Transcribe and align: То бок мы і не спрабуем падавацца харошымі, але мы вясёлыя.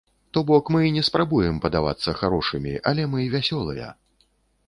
То 0.35 0.41
бок 0.51 0.69
мы 0.75 0.79
і 0.85 0.93
не 0.95 1.01
спрабуем 1.09 1.59
падавацца 1.65 2.15
харошымі, 2.21 2.73
але 2.93 3.05
мы 3.13 3.19
вясёлыя. 3.35 3.93